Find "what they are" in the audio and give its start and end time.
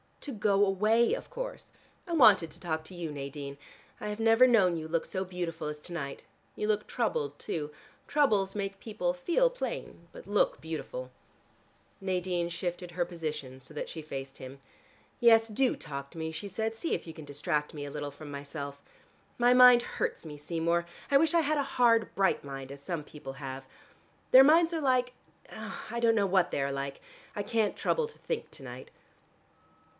26.27-26.71